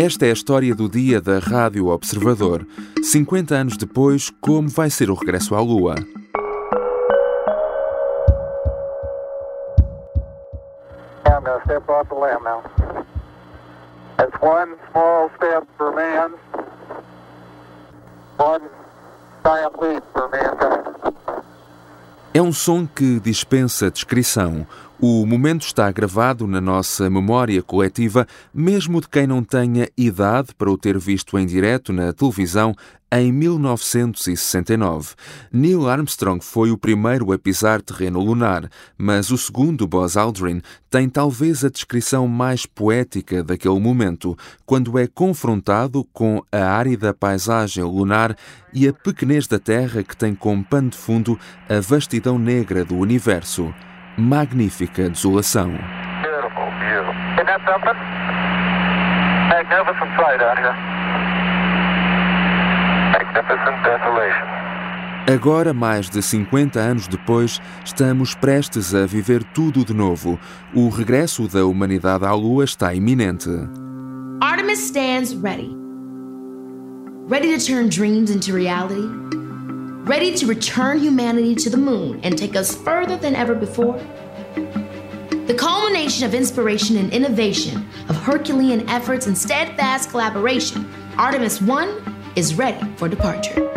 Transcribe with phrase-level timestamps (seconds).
[0.00, 2.64] Esta é a história do dia da Rádio Observador.
[3.02, 5.96] 50 anos depois, como vai ser o regresso à Lua?
[19.50, 20.78] Mankind.
[22.38, 24.64] É um som que dispensa descrição.
[25.00, 30.68] O momento está gravado na nossa memória coletiva, mesmo de quem não tenha idade para
[30.68, 32.74] o ter visto em direto na televisão
[33.12, 35.14] em 1969.
[35.52, 38.68] Neil Armstrong foi o primeiro a pisar terreno lunar,
[38.98, 45.06] mas o segundo, Buzz Aldrin, tem talvez a descrição mais poética daquele momento, quando é
[45.06, 48.36] confrontado com a árida paisagem lunar
[48.74, 52.96] e a pequenez da Terra que tem como pano de fundo a vastidão negra do
[52.96, 53.72] universo.
[54.20, 55.72] Magnífica desolação.
[65.32, 70.36] Agora, mais de 50 anos depois, estamos prestes a viver tudo de novo.
[70.74, 73.48] O regresso da humanidade à Lua está iminente.
[74.40, 75.76] Artemis stands ready.
[77.28, 79.37] Ready to turn dreams into reality.
[80.08, 83.98] Ready to return humanity to the moon and take us further than ever before.
[84.54, 92.54] The culmination of inspiration and innovation, of Herculean efforts and steadfast collaboration, Artemis 1 is
[92.54, 93.67] ready for departure.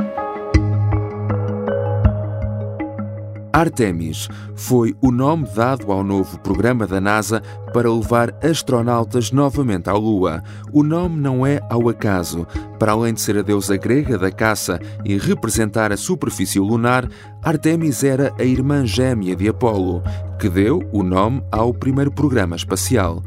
[3.61, 9.93] Artemis foi o nome dado ao novo programa da NASA para levar astronautas novamente à
[9.93, 10.43] Lua.
[10.73, 12.47] O nome não é ao acaso.
[12.79, 17.07] Para além de ser a deusa grega da caça e representar a superfície lunar,
[17.43, 20.01] Artemis era a irmã gêmea de Apolo,
[20.39, 23.21] que deu o nome ao primeiro programa espacial.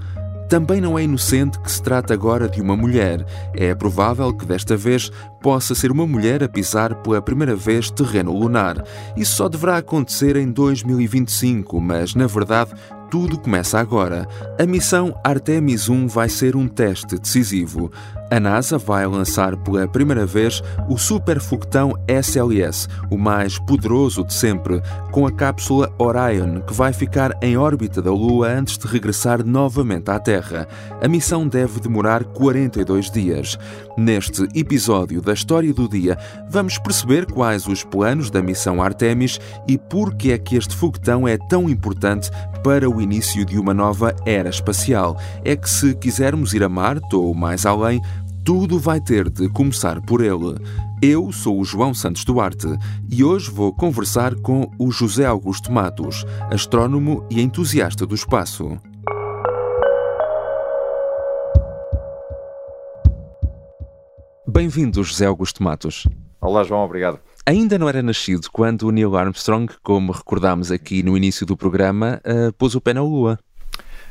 [0.48, 3.24] Também não é inocente que se trata agora de uma mulher.
[3.54, 5.10] É provável que desta vez
[5.40, 8.82] possa ser uma mulher a pisar pela primeira vez terreno lunar.
[9.16, 12.72] Isso só deverá acontecer em 2025, mas na verdade
[13.10, 14.26] tudo começa agora.
[14.58, 17.90] A missão Artemis 1 vai ser um teste decisivo.
[18.30, 24.82] A NASA vai lançar pela primeira vez o superfoguetão SLS, o mais poderoso de sempre,
[25.10, 30.10] com a cápsula Orion, que vai ficar em órbita da Lua antes de regressar novamente
[30.10, 30.66] à Terra.
[31.00, 33.58] A missão deve demorar 42 dias.
[33.96, 36.18] Neste episódio da História do Dia,
[36.50, 41.28] vamos perceber quais os planos da missão Artemis e por que é que este foguetão
[41.28, 42.30] é tão importante
[42.64, 45.16] para o início de uma nova era espacial.
[45.44, 48.00] É que se quisermos ir a Marte ou mais além,
[48.44, 50.54] tudo vai ter de começar por ele.
[51.00, 52.66] Eu sou o João Santos Duarte
[53.10, 58.78] e hoje vou conversar com o José Augusto Matos, astrónomo e entusiasta do espaço.
[64.46, 66.06] Bem-vindo, José Augusto Matos.
[66.38, 67.18] Olá, João, obrigado.
[67.46, 72.20] Ainda não era nascido quando o Neil Armstrong, como recordámos aqui no início do programa,
[72.26, 73.38] uh, pôs o pé na Lua.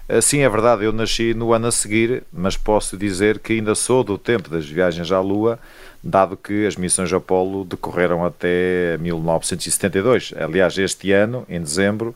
[0.09, 3.73] Uh, sim, é verdade, eu nasci no ano a seguir, mas posso dizer que ainda
[3.73, 5.57] sou do tempo das viagens à Lua,
[6.03, 10.33] dado que as missões Apolo decorreram até 1972.
[10.37, 12.13] Aliás, este ano, em dezembro,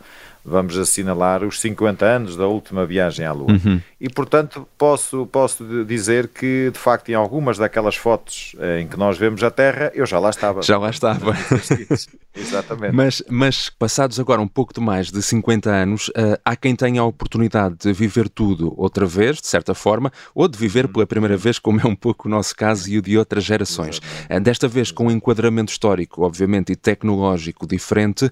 [0.48, 3.52] vamos assinalar os 50 anos da última viagem à Lua.
[3.52, 3.82] Uhum.
[4.00, 8.96] E, portanto, posso, posso dizer que, de facto, em algumas daquelas fotos eh, em que
[8.96, 10.62] nós vemos a Terra, eu já lá estava.
[10.62, 11.36] Já lá estava.
[12.34, 12.96] Exatamente.
[12.96, 17.02] Mas, mas, passados agora um pouco de mais de 50 anos, uh, há quem tenha
[17.02, 21.36] a oportunidade de viver tudo outra vez, de certa forma, ou de viver pela primeira
[21.36, 23.98] vez, como é um pouco o nosso caso e o de outras gerações.
[24.30, 28.30] Uh, desta vez, com um enquadramento histórico, obviamente, e tecnológico diferente,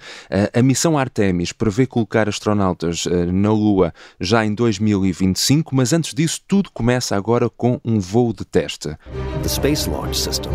[0.54, 6.70] a missão Artemis prevê colocar astronautas na Lua já em 2025 mas antes disso, tudo
[6.74, 8.96] começa agora com um voo de teste.
[9.42, 10.52] The Space Launch System,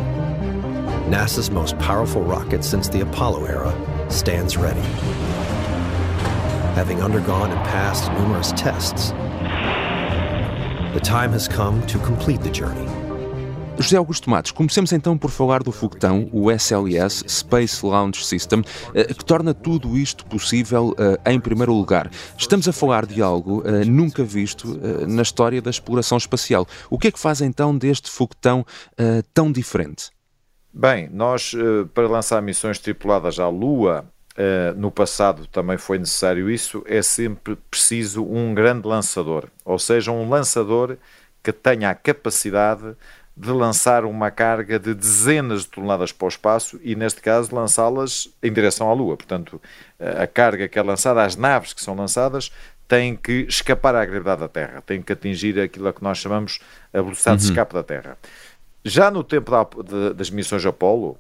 [1.09, 3.73] NASA's most powerful rocket since the Apollo era,
[4.09, 4.81] stands ready.
[6.75, 9.13] Having undergone and passed numerous tests,
[10.95, 13.00] the time has come to complete the journey.
[13.81, 18.63] José Augusto Matos, comecemos então por falar do foguetão, o SLS, Space Launch System,
[18.95, 22.11] eh, que torna tudo isto possível eh, em primeiro lugar.
[22.37, 24.79] Estamos a falar de algo eh, nunca visto
[25.09, 26.67] na história da exploração espacial.
[26.91, 28.67] O que é que faz então deste foguetão
[29.33, 30.11] tão diferente?
[30.73, 31.55] Bem, nós,
[31.95, 34.05] para lançar missões tripuladas à Lua,
[34.77, 40.29] no passado também foi necessário isso, é sempre preciso um grande lançador, ou seja, um
[40.29, 40.99] lançador
[41.43, 42.95] que tenha a capacidade
[43.37, 48.29] de lançar uma carga de dezenas de toneladas para o espaço e, neste caso, lançá-las
[48.43, 49.17] em direção à Lua.
[49.17, 49.61] Portanto,
[49.99, 52.53] a carga que é lançada, as naves que são lançadas,
[52.91, 56.59] tem que escapar à gravidade da Terra, tem que atingir aquilo a que nós chamamos
[56.93, 57.47] a velocidade uhum.
[57.47, 58.19] de escape da Terra.
[58.85, 61.17] Já no tempo da, de, das missões Apolo,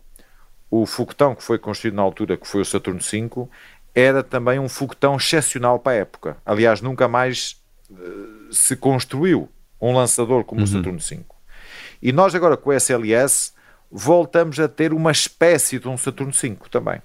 [0.69, 3.49] o foguetão que foi construído na altura, que foi o Saturno V,
[3.95, 6.37] era também um foguetão excepcional para a época.
[6.45, 7.57] Aliás, nunca mais
[7.89, 9.49] uh, se construiu
[9.81, 10.65] um lançador como uhum.
[10.65, 11.21] o Saturno V.
[12.03, 13.53] E nós agora com o SLS
[13.91, 17.03] voltamos a ter uma espécie de um Saturno V também.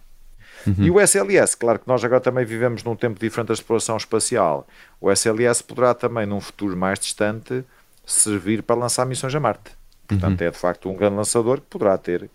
[0.65, 0.75] Uhum.
[0.77, 4.67] E o SLS, claro que nós agora também vivemos num tempo diferente da exploração espacial.
[4.99, 7.63] O SLS poderá também, num futuro mais distante,
[8.05, 9.71] servir para lançar missões a Marte.
[10.07, 10.47] Portanto, uhum.
[10.47, 12.29] é de facto um grande lançador que poderá ter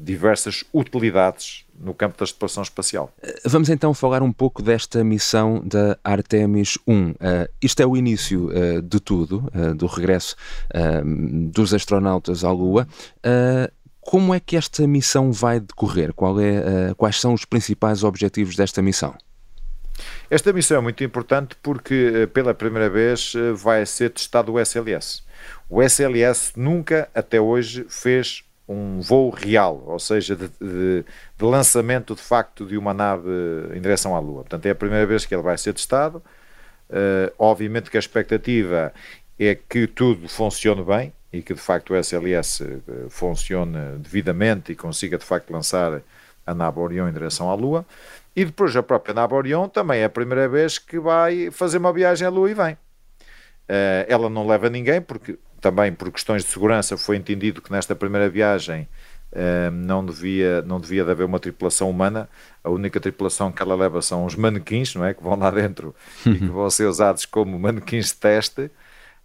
[0.00, 3.12] diversas utilidades no campo da exploração espacial.
[3.22, 6.92] Eh, vamos então falar um pouco desta missão da Artemis 1.
[6.92, 10.36] Uh, eh, isto é o início uh, de tudo, do regresso
[11.52, 12.86] dos astronautas à Lua.
[14.10, 16.08] Como é que esta missão vai decorrer?
[16.08, 19.14] É, uh, quais são os principais objetivos desta missão?
[20.30, 24.58] Esta missão é muito importante porque, uh, pela primeira vez, uh, vai ser testado o
[24.58, 25.22] SLS.
[25.68, 31.04] O SLS nunca, até hoje, fez um voo real, ou seja, de, de,
[31.36, 33.28] de, lançamento de facto de uma nave
[33.74, 34.42] em direção à Lua.
[34.42, 36.22] Portanto, é a primeira vez que ele vai ser testado.
[36.90, 38.92] Uh, obviamente que a expectativa
[39.38, 44.76] é que tudo funcione bem, e que de facto o SLS eh, funcione devidamente e
[44.76, 46.00] consiga de facto lançar
[46.46, 47.84] a nave Orion em direção à Lua.
[48.34, 51.92] E depois a própria nave Orion também é a primeira vez que vai fazer uma
[51.92, 52.74] viagem à Lua e vem.
[52.74, 57.94] Uh, ela não leva ninguém, porque também por questões de segurança foi entendido que nesta
[57.94, 58.88] primeira viagem
[59.32, 62.28] uh, não, devia, não devia de haver uma tripulação humana.
[62.62, 65.14] A única tripulação que ela leva são os manequins, não é?
[65.14, 65.94] Que vão lá dentro
[66.24, 68.70] e que vão ser usados como manequins de teste.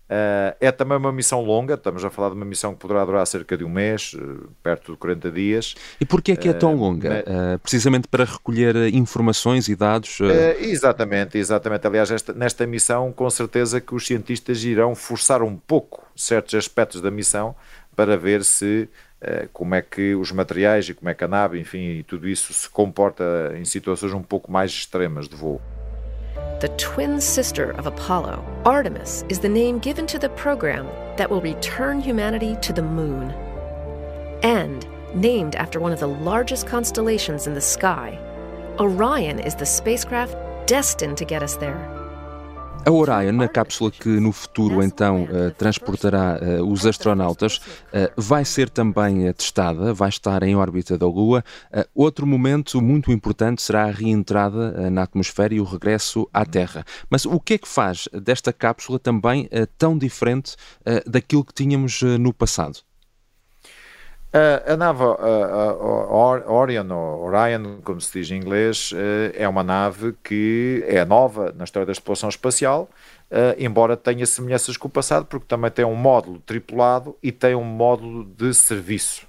[0.03, 3.25] Uh, é também uma missão longa, estamos a falar de uma missão que poderá durar
[3.25, 5.75] cerca de um mês, uh, perto de 40 dias.
[5.99, 7.23] E porquê é que é tão longa?
[7.25, 10.19] Uh, precisamente para recolher informações e dados?
[10.59, 11.87] exatamente, exatamente.
[11.87, 17.01] Aliás, esta, nesta missão, com certeza que os cientistas irão forçar um pouco certos aspectos
[17.01, 17.55] da missão
[17.95, 18.89] para ver se
[19.53, 22.51] como é que os materiais e como é que a nave, enfim, e tudo isso
[22.51, 23.23] se comporta
[23.57, 25.61] em situações um pouco mais extremas de voo.
[26.59, 31.41] The twin sister of Apollo, Artemis is the name given to the program that will
[31.41, 33.31] return humanity to the moon.
[34.41, 38.17] And named after one of the largest constellations in the sky,
[38.79, 40.35] Orion is the spacecraft
[40.67, 41.92] destined to get us there.
[42.85, 48.43] A Orion, a cápsula que no futuro então uh, transportará uh, os astronautas, uh, vai
[48.43, 51.45] ser também testada, vai estar em órbita da Lua.
[51.95, 56.83] outro momento muito importante será a reentrada na atmosfera e o regresso à Terra.
[57.09, 60.55] Mas o que é que faz desta cápsula também tão diferente
[61.05, 62.79] daquilo que tínhamos no passado?
[64.65, 65.03] A nave
[66.47, 68.91] Orion, ou Orion, como se diz em inglês,
[69.35, 72.89] é uma nave que é nova na história da exploração espacial,
[73.57, 77.63] embora tenha semelhanças com o passado, porque também tem um módulo tripulado e tem um
[77.63, 79.27] módulo de serviço.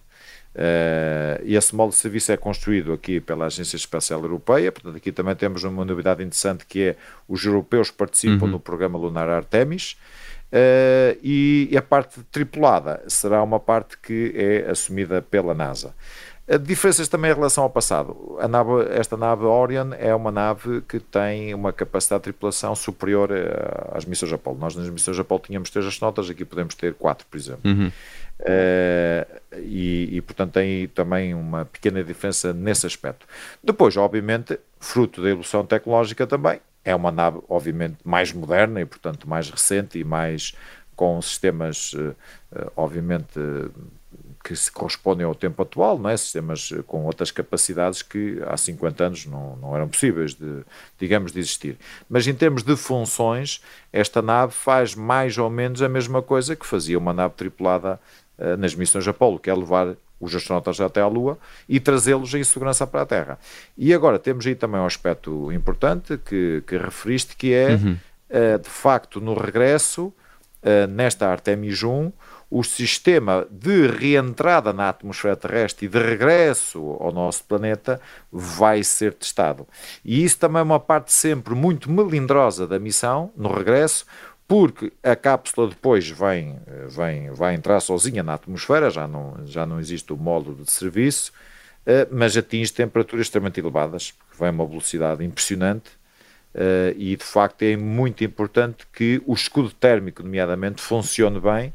[0.54, 5.10] Uh, e esse módulo de serviço é construído aqui pela Agência Espacial Europeia, portanto aqui
[5.10, 6.96] também temos uma novidade interessante que é
[7.26, 8.52] os europeus participam uhum.
[8.52, 9.96] no programa lunar Artemis,
[10.54, 15.92] Uh, e, e, a parte tripulada será uma parte que é assumida pela NASA.
[16.46, 18.36] Uh, diferenças também em relação ao passado.
[18.38, 23.32] A nave, esta nave Orion é uma nave que tem uma capacidade de tripulação superior
[23.32, 24.58] uh, às missões Apollo.
[24.60, 27.68] Nós nas missões Apollo tínhamos três astronautas, aqui podemos ter quatro, por exemplo.
[27.68, 27.90] Uhum.
[28.38, 33.26] Uh, e, e, portanto tem também uma pequena diferença nesse aspecto.
[33.60, 39.28] Depois, obviamente, fruto da evolução tecnológica também, é uma nave, obviamente, mais moderna e, portanto,
[39.28, 40.54] mais recente e mais
[40.94, 42.14] com sistemas, eh,
[42.54, 43.40] eh, obviamente,
[44.44, 46.16] que se correspondem ao tempo atual, não é?
[46.16, 50.62] sistemas com outras capacidades que há 50 anos não, não eram possíveis de,
[50.98, 51.78] digamos, de existir.
[52.10, 56.66] Mas em termos de funções, esta nave faz mais ou menos a mesma coisa que
[56.66, 57.98] fazia uma nave tripulada
[58.58, 62.86] nas missões Apolo, que é levar os astronautas até à Lua e trazê-los em segurança
[62.86, 63.38] para a Terra.
[63.76, 67.96] E agora temos aí também um aspecto importante que, que referiste, que é, uhum.
[68.30, 72.12] uh, de facto, no regresso, uh, nesta Artemis 1,
[72.50, 79.12] o sistema de reentrada na atmosfera terrestre e de regresso ao nosso planeta vai ser
[79.14, 79.66] testado.
[80.04, 84.06] E isso também é uma parte sempre muito melindrosa da missão, no regresso,
[84.46, 86.58] porque a cápsula depois vem,
[86.88, 91.32] vem, vai entrar sozinha na atmosfera, já não, já não existe o módulo de serviço,
[91.86, 95.90] eh, mas atinge temperaturas extremamente elevadas, que vem a uma velocidade impressionante,
[96.54, 101.72] eh, e de facto é muito importante que o escudo térmico, nomeadamente, funcione bem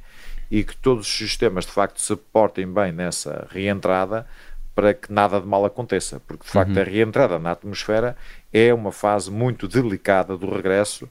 [0.49, 4.27] e que todos os sistemas de facto se portem bem nessa reentrada
[4.73, 6.81] para que nada de mal aconteça, porque de facto uhum.
[6.81, 8.15] a reentrada na atmosfera
[8.53, 11.09] é uma fase muito delicada do regresso,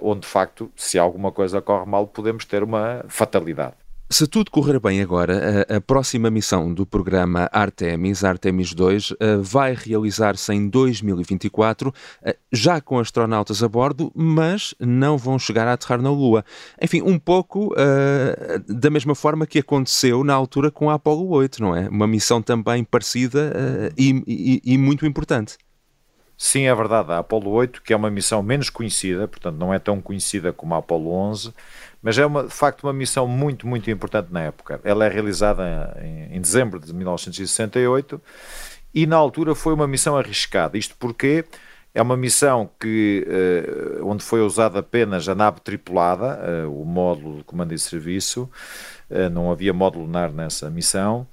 [0.00, 3.74] onde de facto, se alguma coisa corre mal, podemos ter uma fatalidade.
[4.12, 9.36] Se tudo correr bem agora, a, a, próxima missão do programa Artemis, Artemis 2, eh,
[9.38, 15.72] vai realizar-se em 2024, eh, já com astronautas a bordo, mas não vão chegar a
[15.72, 16.44] aterrar na Lua.
[16.82, 21.62] Enfim, um pouco uh, da mesma forma que aconteceu na altura com a Apollo 8,
[21.62, 21.88] não é?
[21.88, 25.56] Uma missão também parecida uh, e, e, e muito importante.
[26.36, 27.12] Sim, é verdade.
[27.12, 30.74] A Apollo 8, que é uma missão menos conhecida, portanto não é tão conhecida como
[30.74, 31.52] a Apollo 11,
[32.02, 34.80] mas é uma, de facto uma missão muito, muito importante na época.
[34.82, 38.20] Ela é realizada em, em dezembro de 1968
[38.94, 40.76] e na altura foi uma missão arriscada.
[40.76, 41.44] Isto porque
[41.94, 43.26] é uma missão que,
[44.00, 48.50] uh, onde foi usada apenas a nave tripulada, uh, o módulo de comando e serviço,
[49.10, 51.26] uh, não havia módulo lunar nessa missão,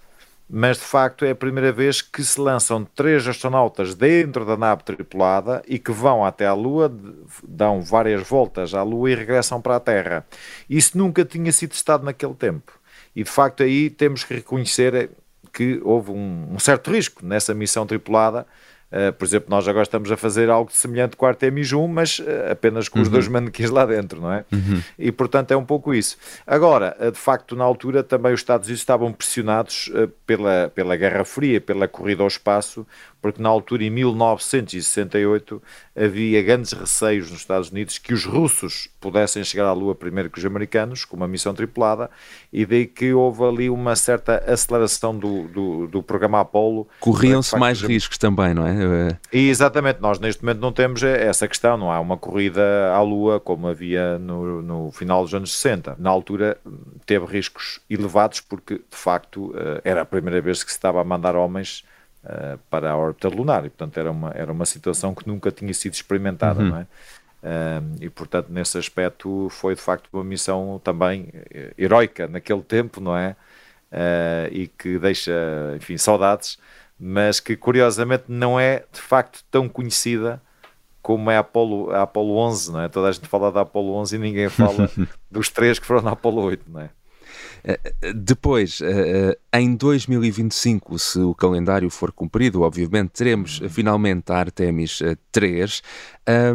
[0.50, 4.84] mas de facto é a primeira vez que se lançam três astronautas dentro da nave
[4.84, 6.92] tripulada e que vão até à Lua,
[7.48, 10.26] dão várias voltas à Lua e regressam para a Terra.
[10.68, 12.80] Isso nunca tinha sido testado naquele tempo.
[13.16, 15.12] E de facto aí temos que reconhecer
[15.54, 18.48] que houve um, um certo risco nessa missão tripulada
[18.92, 22.20] Uh, por exemplo, nós agora estamos a fazer algo semelhante com a Artemis 1, mas
[22.20, 23.04] uh, apenas com uhum.
[23.04, 24.44] os dois manequins lá dentro, não é?
[24.52, 24.82] Uhum.
[24.98, 26.18] E portanto é um pouco isso.
[26.46, 29.92] Agora, uh, de facto, na altura também os Estados Unidos estavam pressionados
[30.26, 32.86] pela, pela Guerra Fria, pela corrida ao espaço,
[33.22, 35.62] porque na altura, em 1968,
[35.96, 40.40] havia grandes receios nos Estados Unidos que os russos pudessem chegar à Lua primeiro que
[40.40, 42.10] os americanos, com uma missão tripulada,
[42.52, 46.88] e daí que houve ali uma certa aceleração do, do, do programa Apollo.
[47.00, 49.18] Corriam-se mais riscos também, não é?
[49.34, 53.40] E exatamente, nós neste momento não temos essa questão, não há uma corrida à Lua
[53.40, 55.96] como havia no, no final dos anos 60.
[56.00, 56.58] Na altura
[57.06, 61.04] teve riscos elevados porque, de facto, eh, era a primeira vez que se estava a
[61.04, 61.84] mandar homens
[62.24, 65.74] uh, para a órbita lunar e portanto era uma, era uma situação que nunca tinha
[65.74, 66.70] sido experimentada, uhum.
[66.70, 66.88] não é?
[67.42, 73.00] Uh, e portanto nesse aspecto foi de facto uma missão também eh, heroica naquele tempo,
[73.00, 73.36] não é?
[73.92, 75.32] Uh, e que deixa,
[75.78, 76.60] enfim, saudades,
[77.00, 80.42] mas que curiosamente não é de facto tão conhecida
[81.02, 82.90] como é a Apolo, a Apolo 11, não é?
[82.90, 84.90] Toda a gente fala da Apolo 11 e ninguém fala
[85.32, 86.90] dos três que foram na Apolo 8, não é?
[87.64, 94.38] Eh, depois, eh, eh, em 2025, se o calendário for cumprido, obviamente teremos finalmente a
[94.38, 95.02] Artemis
[95.32, 95.82] 3.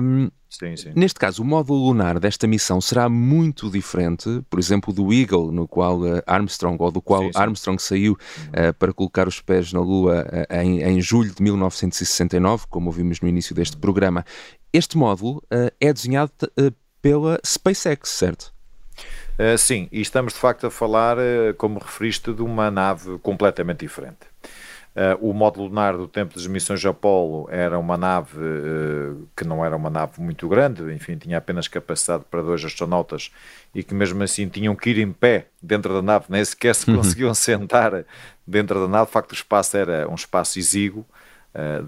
[0.01, 0.93] Um, Sim, sim.
[0.95, 5.67] Neste caso, o módulo lunar desta missão será muito diferente, por exemplo, do Eagle, no
[5.67, 7.31] qual Armstrong, ou do qual sim.
[7.35, 12.67] Armstrong saiu uh, para colocar os pés na Lua uh, em, em, julho de 1969,
[12.71, 14.25] como ouvimos no início deste programa.
[14.73, 15.43] Este módulo
[15.81, 16.31] é desenhado
[17.03, 18.54] pela SpaceX, certo?
[19.39, 23.81] Uh, sim, e estamos de facto a falar, uh, como referiste, de uma nave completamente
[23.81, 24.19] diferente.
[24.95, 28.39] Uh, o módulo lunar do tempo das missões Apollo era uma nave
[29.37, 33.33] que não era uma nave muito grande, enfim, tinha apenas capacidade para dois astronautas
[33.75, 36.89] e que mesmo assim tinham que ir em pé dentro da nave, nem sequer se
[36.89, 36.99] uhum.
[36.99, 38.05] conseguiam sentar
[38.47, 39.07] dentro da nave.
[39.07, 41.05] De facto, o espaço era um espaço exíguo.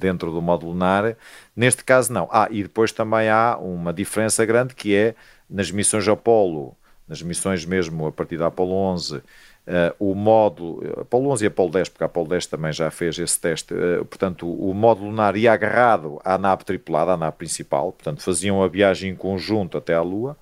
[0.00, 1.16] dentro do módulo lunar,
[1.54, 2.28] neste caso não.
[2.32, 5.14] Ah, e depois também há uma diferença grande que é
[5.48, 6.76] nas missões Apollo
[7.08, 9.22] nas missões mesmo a partir da Apollo 11, uh,
[9.66, 13.18] eh, o módulo, Apollo 11 e Apollo 10, porque a Apollo 10 também já fez
[13.18, 17.92] esse teste, uh, portanto, o, módulo lunar ia agarrado à nave tripulada, à nave principal,
[17.92, 20.36] portanto, faziam a viagem em conjunto até à Lua.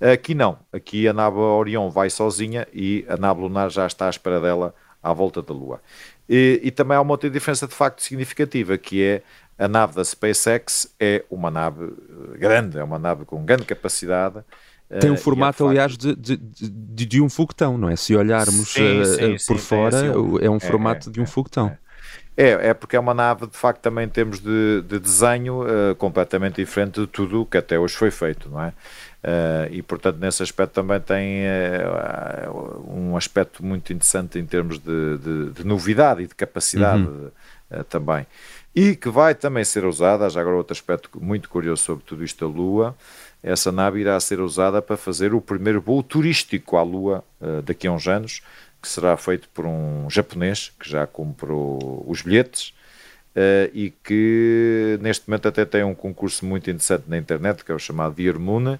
[0.00, 4.10] Aqui não, aqui a nave Orion vai sozinha e a nave lunar já está à
[4.10, 5.80] espera dela à volta da Lua.
[6.28, 9.22] E, e também há uma outra diferença de facto significativa, que é
[9.58, 11.94] a nave da SpaceX é uma nave
[12.38, 14.44] grande, é uma nave com grande capacidade,
[15.00, 17.96] tem um eh, formato, uh, aliás, de, de, de, de, um foguetão, não é?
[17.96, 20.06] Se olharmos sim, sim, uh, por sim, fora, assim,
[20.40, 21.76] é um é, formato é, de um é, foguetão.
[22.36, 22.50] É.
[22.50, 25.94] é, é porque é uma nave, de facto, também em termos de, de desenho uh,
[25.96, 28.68] completamente diferente de tudo o que até hoje foi feito, não é?
[28.68, 35.18] Uh, e, portanto, nesse aspecto também tem uh, um aspecto muito interessante em termos de,
[35.18, 37.30] de, de novidade e de capacidade uhum.
[37.88, 38.24] também.
[38.72, 42.46] E que vai também ser usada, já agora outro aspecto muito curioso sobre tudo isto
[42.46, 42.94] da Lua,
[43.46, 47.86] essa nave irá ser usada para fazer o primeiro voo turístico à Lua uh, daqui
[47.86, 48.42] a uns anos,
[48.82, 52.74] que será feito por um japonês que já comprou os bilhetes
[53.36, 57.74] uh, e que neste momento até tem um concurso muito interessante na internet, que é
[57.74, 58.78] o chamado Dear Moon,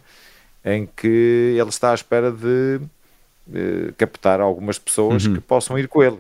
[0.65, 5.35] em que ele está à espera de uh, captar algumas pessoas uhum.
[5.35, 6.19] que possam ir com ele.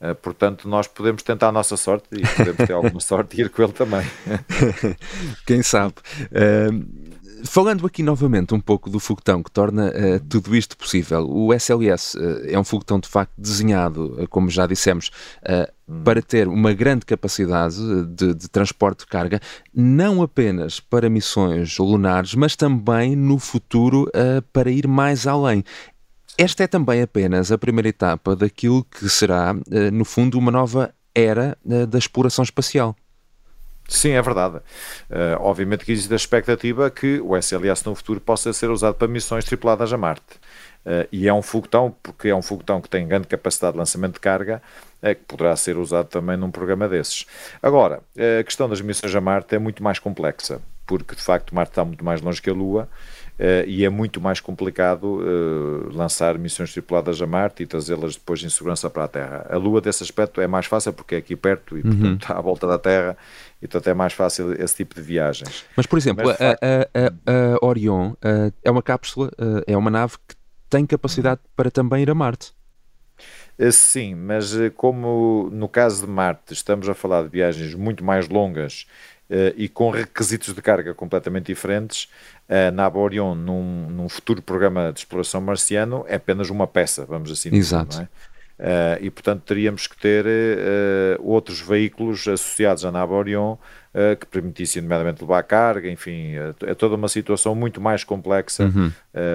[0.00, 3.50] Uh, portanto, nós podemos tentar a nossa sorte e podemos ter alguma sorte e ir
[3.50, 4.06] com ele também.
[5.44, 5.94] Quem sabe.
[7.44, 12.16] Falando aqui novamente um pouco do foguetão que torna uh, tudo isto possível, o SLS
[12.16, 15.10] uh, é um foguetão de facto desenhado, uh, como já dissemos,
[16.04, 19.40] para ter uma grande capacidade de, de, transporte de carga,
[19.74, 24.10] não apenas para missões lunares, mas também no futuro
[24.52, 25.64] para ir mais além.
[26.38, 29.54] Esta é também apenas a primeira etapa daquilo que será,
[29.92, 31.58] no fundo, uma nova era
[31.88, 32.96] da exploração espacial.
[33.88, 34.56] Sim, é verdade.
[34.56, 39.08] Uh, obviamente que existe a expectativa que o SLS no futuro possa ser usado para
[39.08, 40.40] missões tripuladas a Marte.
[40.84, 44.14] Uh, e é um foguetão, porque é um foguetão que tem grande capacidade de lançamento
[44.14, 44.62] de carga,
[45.00, 47.26] é, que poderá ser usado também num programa desses.
[47.62, 48.00] Agora,
[48.40, 51.84] a questão das missões a Marte é muito mais complexa, porque de facto Marte está
[51.84, 52.88] muito mais longe que a Lua
[53.38, 58.42] Uh, e é muito mais complicado uh, lançar missões tripuladas a Marte e trazê-las depois
[58.42, 59.46] em segurança para a Terra.
[59.48, 61.90] A Lua, desse aspecto, é mais fácil porque é aqui perto e, uhum.
[61.90, 63.16] portanto, está à volta da Terra
[63.60, 65.64] e, portanto, é mais fácil esse tipo de viagens.
[65.74, 69.30] Mas, por exemplo, Mas, a, a, a, a, Orion uh, é uma cápsula,
[69.66, 70.36] é uma nave que
[70.68, 71.50] tem capacidade uhum.
[71.56, 72.52] para também ir a Marte.
[73.70, 78.86] Sim, mas como no caso de Marte estamos a falar de viagens muito mais longas
[79.56, 82.08] e com requisitos de carga completamente diferentes,
[82.48, 87.30] a nave Orion, num, num, futuro programa de exploração marciano, é apenas uma peça, vamos
[87.30, 87.60] assim dizer.
[87.60, 87.96] Exato.
[87.96, 88.08] Não é?
[88.62, 94.24] Uh, e portanto teríamos que ter uh, outros veículos associados à nave Orion uh, que
[94.26, 98.92] permitissem, nomeadamente, levar carga, enfim, é toda uma situação muito mais complexa uhum.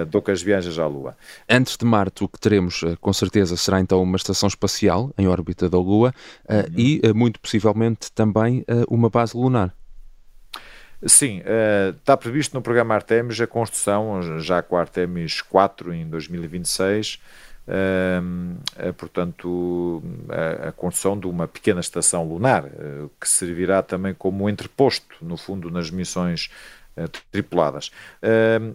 [0.08, 1.14] do que as viagens à Lua.
[1.46, 5.68] Antes de Marte, o que teremos, com certeza, será então uma estação espacial em órbita
[5.68, 6.14] da Lua
[6.48, 6.64] uhum.
[6.74, 9.74] e, muito possivelmente, também uma base lunar.
[11.06, 11.42] Sim,
[11.96, 17.20] está previsto no programa Artemis a construção, já com a Artemis 4 em 2026,
[17.68, 20.02] uh, uh, portanto,
[20.66, 25.70] a, construção de uma pequena estação lunar, eh, que servirá também como entreposto, no fundo,
[25.70, 26.50] nas missões
[26.96, 27.92] eh, tripuladas.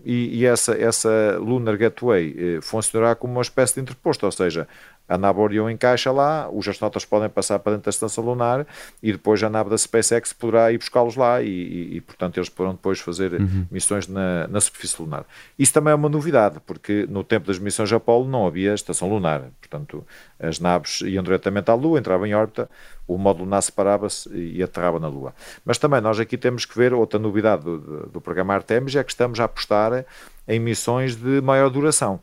[0.05, 4.67] e, e essa, essa Lunar Gateway funcionará como uma espécie de entreposto, ou seja,
[5.07, 8.65] a nave Orion encaixa lá, os astronautas podem passar para dentro da estação lunar
[9.01, 12.49] e depois a nave da SpaceX poderá ir buscá-los lá e, e, e, portanto, eles
[12.49, 13.65] poderão depois fazer uhum.
[13.69, 15.25] missões na, na superfície lunar.
[15.59, 19.43] Isso também é uma novidade, porque no tempo das missões Apollo não havia estação lunar,
[19.59, 20.05] portanto,
[20.39, 22.69] as naves iam diretamente à Lua, entravam em órbita,
[23.05, 25.33] o módulo lunar separava-se e aterrava na Lua.
[25.65, 29.03] Mas também nós aqui temos que ver outra novidade do, do, do programa Artemis, é
[29.03, 30.05] que estamos a apostar
[30.47, 32.19] em missões de maior duração.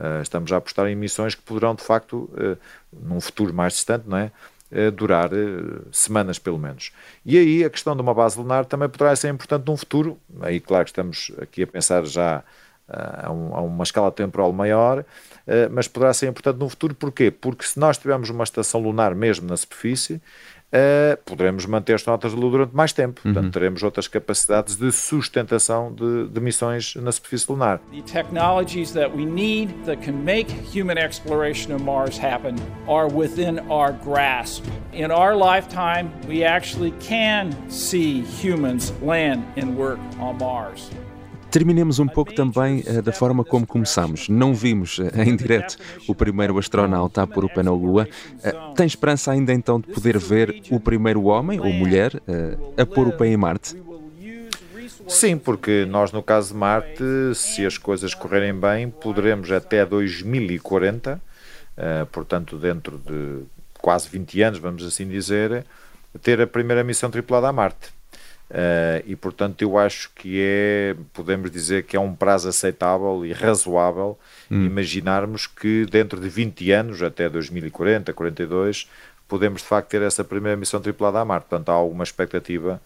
[0.00, 2.56] Uh, estamos a apostar em missões que poderão, de facto, uh,
[2.90, 4.32] num futuro mais distante, não é?
[4.72, 5.28] Uh, durar
[5.92, 6.90] semanas pelo menos.
[7.26, 10.18] E aí a questão de uma base lunar também poderá ser importante num futuro.
[10.40, 12.42] Aí, claro que estamos aqui a pensar já
[12.88, 15.04] a, a, uma escala temporal maior,
[15.72, 16.94] mas poderá ser importante no futuro.
[16.94, 17.30] Porquê?
[17.30, 20.22] Porque se nós tivermos uma estação lunar mesmo na superfície,
[20.72, 23.20] uh, poderemos manter as notas de luz durante mais tempo.
[23.24, 23.32] Uhum.
[23.32, 27.80] Portanto, teremos outras capacidades de sustentação de, de missões na superfície lunar.
[27.90, 32.56] The technologies that we need that can make human exploration of Mars happen
[32.88, 34.64] are within our grasp.
[34.92, 40.90] In our lifetime, we actually can see humans land and work on Mars.
[41.50, 44.28] Terminemos um pouco também uh, da forma como começamos.
[44.28, 48.06] Não vimos uh, em direto o primeiro astronauta a pôr o pé na Lua.
[48.36, 52.12] Uh, tem esperança ainda então de poder ver o primeiro homem ou mulher
[52.76, 53.76] a pôr o pé em Marte?
[55.08, 57.02] Sim, porque nós no caso de Marte,
[57.34, 61.20] se as coisas correrem bem, poderemos até 2040,
[62.12, 63.42] portanto dentro de
[63.80, 65.64] quase 20 anos, vamos assim dizer,
[66.22, 67.99] ter a primeira missão tripulada a Marte.
[68.50, 73.32] Uh, e portanto eu acho que é, podemos dizer que é um prazo aceitável e
[73.32, 74.18] razoável
[74.50, 74.64] hum.
[74.64, 78.88] imaginarmos que dentro de 20 anos, até 2040, 42,
[79.28, 81.46] podemos de facto ter essa primeira missão tripulada a Marte.
[81.48, 82.82] Portanto, há alguma expectativa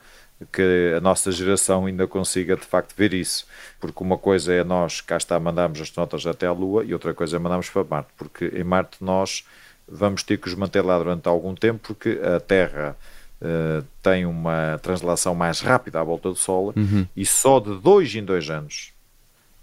[0.52, 3.46] que a nossa geração ainda consiga de facto ver isso,
[3.80, 7.36] porque uma coisa é nós cá está mandarmos astronautas até à Lua e outra coisa
[7.36, 9.46] é mandarmos para Marte, porque em Marte nós
[9.88, 12.96] vamos ter que os manter lá durante algum tempo, porque a Terra
[13.40, 17.06] uh, tem uma translação mais rápida à volta do Sol uhum.
[17.16, 18.94] e só de dois em dois anos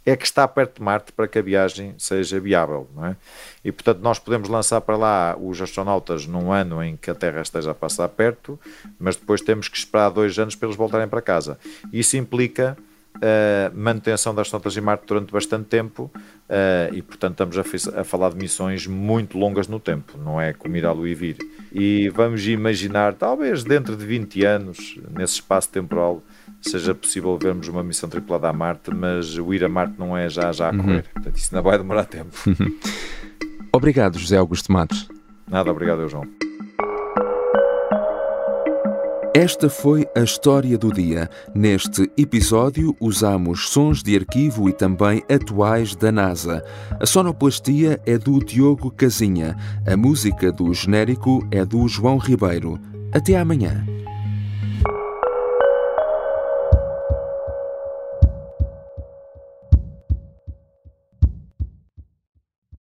[0.05, 3.15] é que está perto de Marte para que a viagem seja viável, não é?
[3.63, 7.41] E portanto nós podemos lançar para lá os astronautas num ano em que a Terra
[7.41, 8.59] esteja a passar perto,
[8.99, 11.59] mas depois temos que esperar dois anos para eles voltarem para casa.
[11.93, 12.75] Isso implica
[13.21, 18.03] a manutenção das notas em Marte durante bastante tempo uh, e, portanto, estamos a, a,
[18.03, 21.37] falar de missões muito longas no tempo, não é como ir à Lua e vir.
[21.71, 26.23] E vamos imaginar, talvez dentro de 20 anos, nesse espaço temporal,
[26.61, 30.27] seja possível vermos uma missão tripulada a Marte, mas o ir a Marte não é
[30.27, 30.77] já já a uhum.
[30.79, 31.13] correr, uhum.
[31.13, 32.35] portanto, isso ainda vai demorar tempo.
[33.71, 35.07] obrigado, José Augusto Matos.
[35.47, 36.40] Nada, obrigado, eu, João.
[39.33, 41.29] Esta foi a história do dia.
[41.55, 46.61] Neste episódio, usamos sons de arquivo e também atuais da NASA.
[46.99, 49.55] A sonoplastia é do Diogo Casinha.
[49.87, 52.77] A música do genérico é do João Ribeiro.
[53.13, 53.85] Até amanhã.